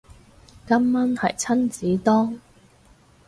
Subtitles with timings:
[0.67, 2.41] 今晚係親子丼